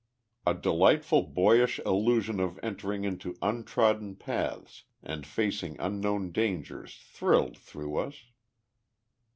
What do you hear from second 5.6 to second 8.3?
unknown dangers thrilled through us.